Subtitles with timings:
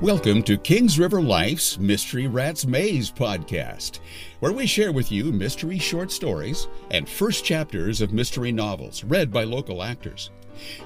[0.00, 4.00] Welcome to Kings River Life's Mystery Rats Maze podcast,
[4.38, 9.30] where we share with you mystery short stories and first chapters of mystery novels read
[9.30, 10.30] by local actors.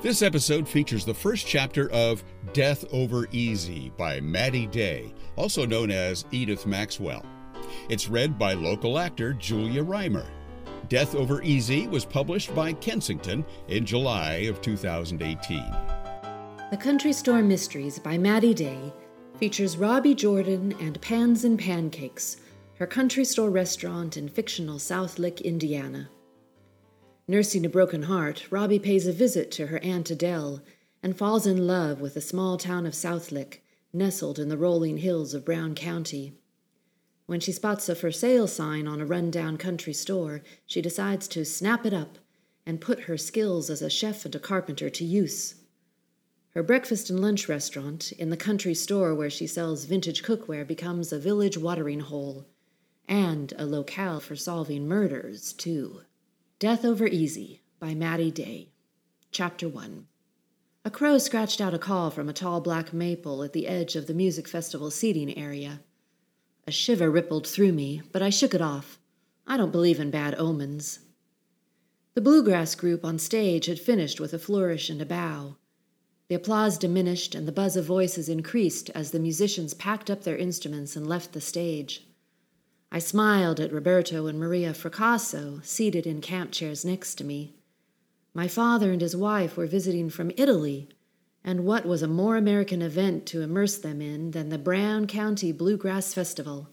[0.00, 5.90] This episode features the first chapter of Death Over Easy by Maddie Day, also known
[5.90, 7.22] as Edith Maxwell.
[7.90, 10.26] It's read by local actor Julia Reimer.
[10.88, 15.70] Death Over Easy was published by Kensington in July of 2018.
[16.70, 18.94] The Country Store Mysteries by Maddie Day
[19.42, 22.36] features Robbie Jordan and Pans and Pancakes,
[22.78, 26.08] her country store restaurant in fictional South Lick, Indiana.
[27.26, 30.62] Nursing a broken heart, Robbie pays a visit to her Aunt Adele
[31.02, 34.98] and falls in love with the small town of South Lick, nestled in the rolling
[34.98, 36.34] hills of Brown County.
[37.26, 41.44] When she spots a for sale sign on a run-down country store, she decides to
[41.44, 42.16] snap it up
[42.64, 45.56] and put her skills as a chef and a carpenter to use.
[46.54, 51.10] Her breakfast and lunch restaurant in the country store where she sells vintage cookware becomes
[51.10, 52.46] a village watering hole
[53.08, 56.02] and a locale for solving murders, too.
[56.58, 58.68] Death Over Easy by Maddie Day.
[59.30, 60.06] Chapter 1
[60.84, 64.06] A crow scratched out a call from a tall black maple at the edge of
[64.06, 65.80] the music festival seating area.
[66.66, 68.98] A shiver rippled through me, but I shook it off.
[69.46, 70.98] I don't believe in bad omens.
[72.12, 75.56] The bluegrass group on stage had finished with a flourish and a bow.
[76.28, 80.36] The applause diminished and the buzz of voices increased as the musicians packed up their
[80.36, 82.06] instruments and left the stage.
[82.90, 87.54] I smiled at Roberto and Maria Fracasso, seated in camp chairs next to me.
[88.34, 90.88] My father and his wife were visiting from Italy,
[91.44, 95.52] and what was a more American event to immerse them in than the Brown County
[95.52, 96.68] Bluegrass Festival?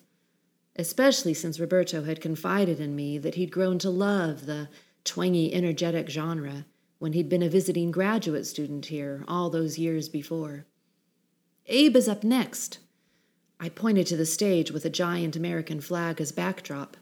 [0.75, 4.69] Especially since Roberto had confided in me that he'd grown to love the
[5.03, 6.66] twangy, energetic genre
[7.00, 10.66] when he'd been a visiting graduate student here all those years before.
[11.66, 12.80] Abe is up next.
[13.59, 16.97] I pointed to the stage with a giant American flag as backdrop.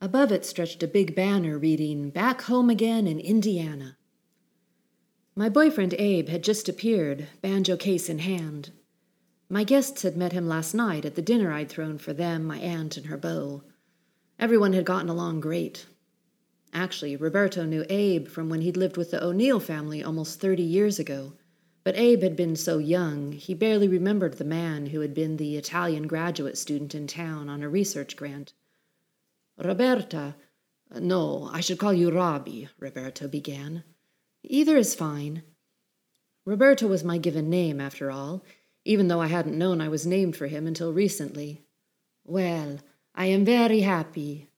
[0.00, 3.96] Above it stretched a big banner reading, Back Home Again in Indiana.
[5.34, 8.70] My boyfriend Abe had just appeared, banjo case in hand.
[9.48, 12.58] My guests had met him last night at the dinner I'd thrown for them, my
[12.58, 13.62] aunt, and her beau.
[14.38, 15.86] Everyone had gotten along great.
[16.72, 20.98] Actually, Roberto knew Abe from when he'd lived with the O'Neill family almost 30 years
[20.98, 21.34] ago.
[21.84, 25.56] But Abe had been so young, he barely remembered the man who had been the
[25.56, 28.52] Italian graduate student in town on a research grant.
[29.58, 30.36] Roberta,
[30.98, 33.84] no, I should call you Robbie, Roberto began.
[34.42, 35.42] Either is fine.
[36.44, 38.44] Roberta was my given name, after all,
[38.84, 41.62] even though I hadn't known I was named for him until recently.
[42.24, 42.78] Well,
[43.14, 44.48] I am very happy,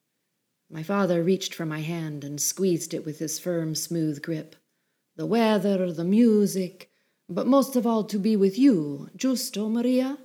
[0.75, 4.57] my father reached for my hand and squeezed it with his firm, smooth grip.
[5.15, 6.91] The weather, the music,
[7.29, 10.19] but most of all to be with you, giusto, Maria?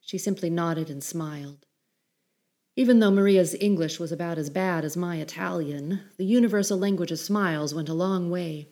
[0.00, 1.66] She simply nodded and smiled.
[2.74, 7.18] Even though Maria's English was about as bad as my Italian, the universal language of
[7.18, 8.70] smiles went a long way.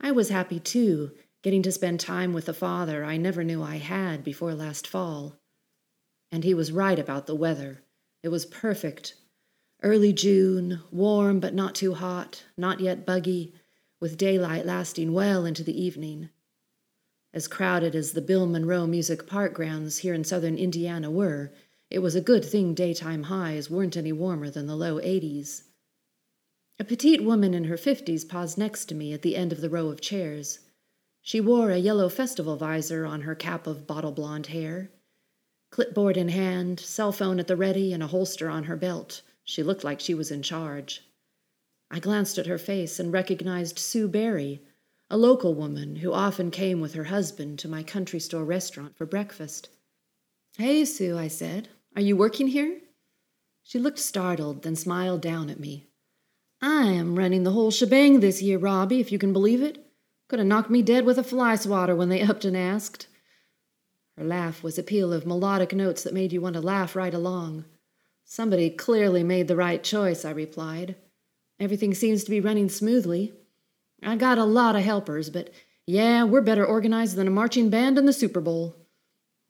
[0.00, 1.12] I was happy, too,
[1.44, 5.38] getting to spend time with the father I never knew I had before last fall.
[6.32, 7.84] And he was right about the weather.
[8.24, 9.14] It was perfect,
[9.82, 13.54] Early June, warm but not too hot, not yet buggy,
[14.00, 16.30] with daylight lasting well into the evening.
[17.32, 21.52] As crowded as the Bill Monroe Music Park grounds here in southern Indiana were,
[21.90, 25.62] it was a good thing daytime highs weren't any warmer than the low 80s.
[26.80, 29.70] A petite woman in her fifties paused next to me at the end of the
[29.70, 30.58] row of chairs.
[31.22, 34.90] She wore a yellow festival visor on her cap of bottle blonde hair.
[35.70, 39.22] Clipboard in hand, cell phone at the ready, and a holster on her belt.
[39.48, 41.08] She looked like she was in charge.
[41.90, 44.60] I glanced at her face and recognized Sue Barry,
[45.08, 49.06] a local woman who often came with her husband to my country store restaurant for
[49.06, 49.70] breakfast.
[50.58, 51.70] Hey, Sue, I said.
[51.96, 52.78] Are you working here?
[53.62, 55.86] She looked startled, then smiled down at me.
[56.60, 59.82] I am running the whole shebang this year, Robbie, if you can believe it.
[60.28, 63.06] Could have knocked me dead with a fly swatter when they upped and asked.
[64.18, 67.14] Her laugh was a peal of melodic notes that made you want to laugh right
[67.14, 67.64] along.
[68.30, 70.96] Somebody clearly made the right choice, I replied.
[71.58, 73.32] Everything seems to be running smoothly.
[74.02, 75.48] I got a lot of helpers, but
[75.86, 78.76] yeah, we're better organized than a marching band in the Super Bowl.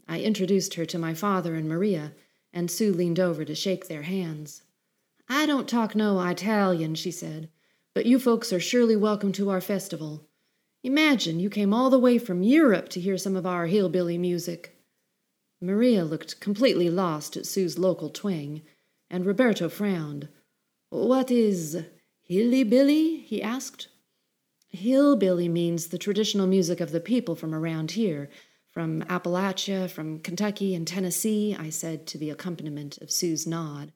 [0.07, 2.13] I introduced her to my father and Maria,
[2.53, 4.63] and Sue leaned over to shake their hands.
[5.29, 7.51] I don't talk no Italian, she said,
[7.97, 10.29] but you folks are surely welcome to our festival.
[10.85, 14.78] Imagine you came all the way from Europe to hear some of our hillbilly music.
[15.61, 18.63] Maria looked completely lost at Sue's local twang,
[19.11, 20.29] and Roberto frowned.
[20.91, 21.85] What is
[22.23, 23.19] hilly-billy?
[23.19, 23.89] he asked.
[24.69, 28.29] Hillbilly means the traditional music of the people from around here,
[28.71, 33.93] From Appalachia, from Kentucky and Tennessee, I said to the accompaniment of Sue's nod.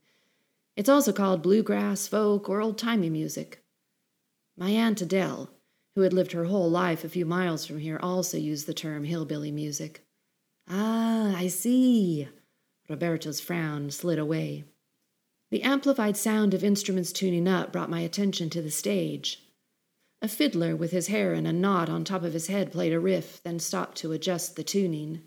[0.77, 3.63] It's also called bluegrass, folk, or old timey music.
[4.57, 5.51] My Aunt Adele,
[5.95, 9.05] who had lived her whole life a few miles from here, also used the term
[9.05, 10.05] hillbilly music.
[10.69, 12.29] Ah, I see.
[12.89, 14.65] Roberto's frown slid away.
[15.51, 19.43] The amplified sound of instruments tuning up brought my attention to the stage.
[20.23, 23.01] A fiddler with his hair in a knot on top of his head played a
[23.01, 25.23] riff, then stopped to adjust the tuning.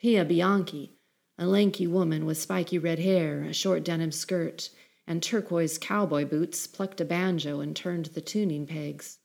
[0.00, 0.96] Pia Bianchi,
[1.38, 4.70] a lanky woman with spiky red hair, a short denim skirt,
[5.06, 9.18] and turquoise cowboy boots, plucked a banjo and turned the tuning pegs.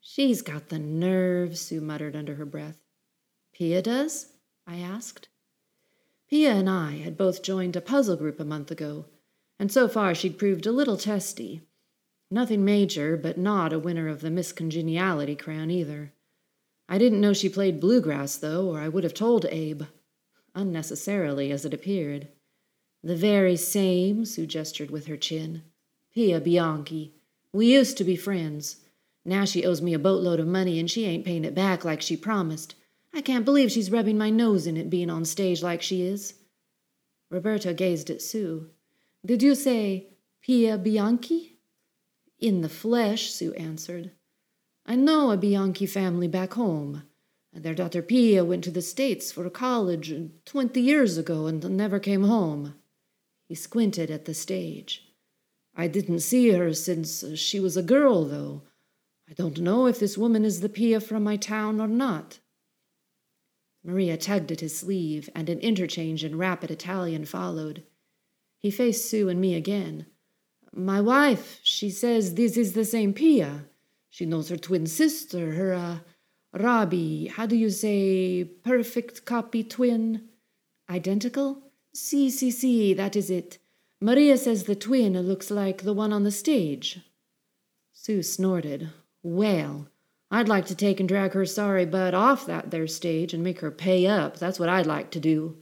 [0.00, 2.78] She's got the nerve, Sue muttered under her breath.
[3.60, 4.32] Pia does?
[4.66, 5.28] I asked.
[6.30, 9.04] Pia and I had both joined a puzzle group a month ago,
[9.58, 11.60] and so far she'd proved a little testy.
[12.30, 16.14] Nothing major, but not a winner of the Miss Congeniality crown either.
[16.88, 19.82] I didn't know she played bluegrass, though, or I would have told Abe.
[20.54, 22.28] Unnecessarily, as it appeared.
[23.04, 25.64] The very same, Sue gestured with her chin.
[26.14, 27.12] Pia Bianchi.
[27.52, 28.76] We used to be friends.
[29.26, 32.00] Now she owes me a boatload of money and she ain't paying it back like
[32.00, 32.74] she promised.
[33.12, 36.34] I can't believe she's rubbing my nose in it being on stage like she is.
[37.30, 38.70] Roberto gazed at Sue.
[39.24, 40.08] Did you say
[40.42, 41.58] Pia Bianchi?
[42.38, 44.12] In the flesh, Sue answered.
[44.86, 47.02] I know a Bianchi family back home.
[47.52, 50.14] Their daughter Pia went to the States for college
[50.44, 52.74] twenty years ago and never came home.
[53.48, 55.04] He squinted at the stage.
[55.76, 58.62] I didn't see her since she was a girl, though.
[59.28, 62.38] I don't know if this woman is the Pia from my town or not.
[63.84, 67.82] Maria tugged at his sleeve, and an interchange in rapid Italian followed.
[68.58, 70.06] He faced Sue and me again.
[70.72, 73.64] My wife, she says this is the same Pia.
[74.10, 75.98] She knows her twin sister, her, uh,
[76.52, 80.28] Robbie, how do you say, perfect copy twin?
[80.88, 81.62] Identical?
[81.94, 83.58] Si, si, si, that is it.
[84.00, 87.00] Maria says the twin looks like the one on the stage.
[87.92, 88.90] Sue snorted.
[89.22, 89.88] Well,
[90.30, 93.60] I'd like to take and drag her sorry butt off that there stage and make
[93.60, 94.38] her pay up.
[94.38, 95.56] That's what I'd like to do.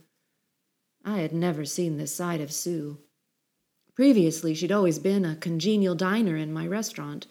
[1.05, 2.99] I had never seen this side of Sue.
[3.95, 7.27] Previously, she'd always been a congenial diner in my restaurant,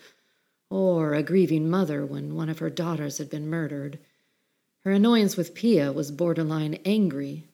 [0.70, 4.00] or a grieving mother when one of her daughters had been murdered.
[4.84, 7.46] Her annoyance with Pia was borderline angry.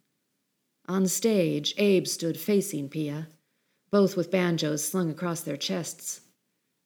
[0.88, 3.28] On stage, Abe stood facing Pia,
[3.92, 6.22] both with banjos slung across their chests.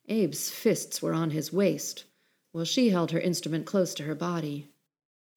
[0.10, 2.06] Abe's fists were on his waist,
[2.58, 4.72] while she held her instrument close to her body.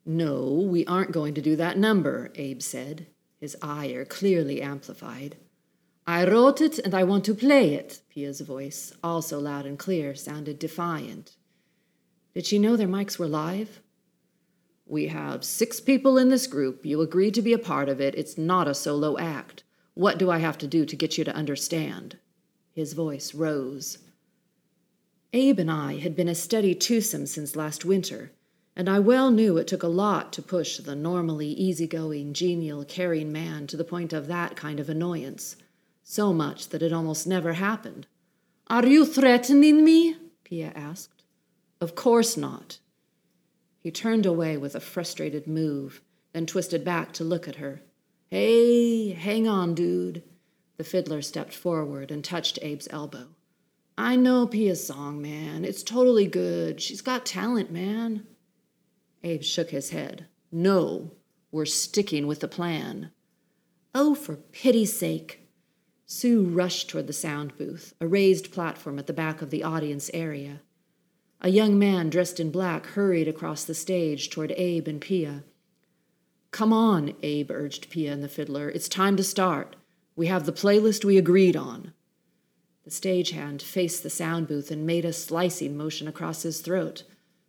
[0.06, 3.08] No, we aren't going to do that number, Abe said,
[3.38, 5.36] his ire clearly amplified.
[6.06, 10.14] I wrote it and I want to play it, Pia's voice, also loud and clear,
[10.14, 11.36] sounded defiant.
[12.32, 13.82] Did she know their mics were live?
[14.86, 16.86] We have six people in this group.
[16.86, 18.14] You agreed to be a part of it.
[18.14, 19.62] It's not a solo act.
[19.92, 22.16] What do I have to do to get you to understand?
[22.72, 23.98] His voice rose.
[25.32, 28.32] Abe and I had been a steady twosome since last winter,
[28.74, 33.30] and I well knew it took a lot to push the normally easygoing, genial, caring
[33.30, 35.54] man to the point of that kind of annoyance.
[36.02, 38.08] So much that it almost never happened.
[38.66, 40.16] Are you threatening me?
[40.42, 41.22] Pia asked.
[41.80, 42.78] Of course not.
[43.78, 46.02] He turned away with a frustrated move,
[46.32, 47.82] then twisted back to look at her.
[48.30, 50.24] Hey, hang on, dude.
[50.76, 53.28] The fiddler stepped forward and touched Abe's elbow.
[54.02, 55.62] I know Pia's song, man.
[55.62, 56.80] It's totally good.
[56.80, 58.26] She's got talent, man.
[59.22, 60.26] Abe shook his head.
[60.50, 61.12] No,
[61.52, 63.10] we're sticking with the plan.
[63.94, 65.46] Oh, for pity's sake.
[66.06, 70.10] Sue rushed toward the sound booth, a raised platform at the back of the audience
[70.14, 70.62] area.
[71.42, 75.44] A young man dressed in black hurried across the stage toward Abe and Pia.
[76.52, 78.70] Come on, Abe urged Pia and the fiddler.
[78.70, 79.76] It's time to start.
[80.16, 81.92] We have the playlist we agreed on.
[82.90, 87.04] The stagehand faced the sound booth and made a slicing motion across his throat.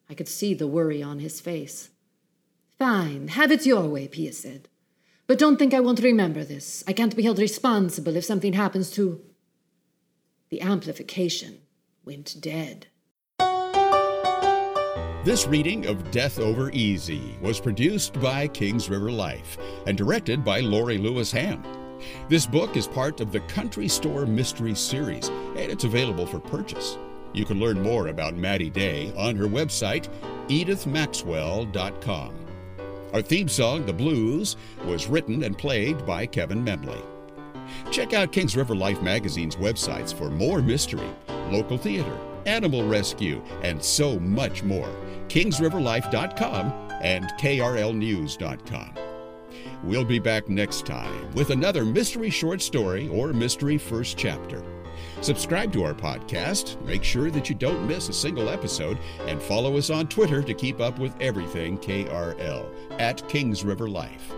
[0.07, 1.89] I could see the worry on his face.
[2.77, 4.67] Fine, have it your way, Pia said.
[5.25, 6.83] But don't think I won't remember this.
[6.87, 9.19] I can't be held responsible if something happens to.
[10.49, 11.61] The amplification
[12.05, 12.85] went dead.
[15.25, 19.57] This reading of Death Over Easy was produced by Kings River Life
[19.87, 21.63] and directed by Lorie Lewis Ham.
[22.29, 26.97] This book is part of the Country Store Mystery Series, and it's available for purchase.
[27.33, 30.09] You can learn more about Maddie Day on her website,
[30.47, 32.35] edithmaxwell.com.
[33.13, 34.55] Our theme song, The Blues,
[34.85, 37.01] was written and played by Kevin Memley.
[37.91, 41.09] Check out Kings River Life magazine's websites for more mystery,
[41.49, 44.89] local theater, animal rescue, and so much more.
[45.27, 49.10] KingsRiverLife.com and krlnews.com.
[49.83, 54.63] We'll be back next time with another mystery short story or mystery first chapter.
[55.21, 59.77] Subscribe to our podcast, make sure that you don't miss a single episode, and follow
[59.77, 64.31] us on Twitter to keep up with everything KRL at Kings River Life.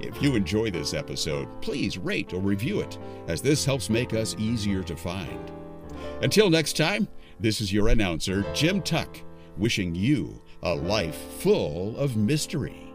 [0.00, 4.34] If you enjoy this episode, please rate or review it, as this helps make us
[4.38, 5.52] easier to find.
[6.22, 7.06] Until next time,
[7.38, 9.18] this is your announcer, Jim Tuck,
[9.56, 12.89] wishing you a life full of mystery.